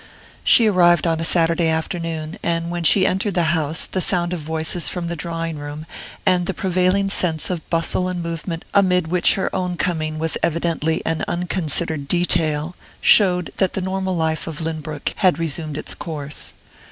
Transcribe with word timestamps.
She 0.43 0.65
arrived 0.65 1.05
on 1.05 1.19
a 1.19 1.23
Saturday 1.23 1.67
afternoon, 1.67 2.39
and 2.41 2.71
when 2.71 2.83
she 2.83 3.05
entered 3.05 3.35
the 3.35 3.43
house 3.53 3.85
the 3.85 4.01
sound 4.01 4.33
of 4.33 4.39
voices 4.39 4.89
from 4.89 5.05
the 5.09 5.15
drawing 5.15 5.59
room, 5.59 5.85
and 6.25 6.47
the 6.47 6.55
prevailing 6.55 7.07
sense 7.07 7.51
of 7.51 7.69
bustle 7.69 8.07
and 8.07 8.19
movement 8.23 8.65
amid 8.73 9.09
which 9.09 9.35
her 9.35 9.55
own 9.55 9.77
coming 9.77 10.17
was 10.17 10.39
evidently 10.41 11.03
an 11.05 11.23
unconsidered 11.27 12.07
detail, 12.07 12.75
showed 12.99 13.53
that 13.57 13.73
the 13.73 13.81
normal 13.81 14.17
life 14.17 14.47
of 14.47 14.59
Lynbrook 14.59 15.13
had 15.17 15.37
resumed 15.37 15.77
its 15.77 15.93
course. 15.93 16.55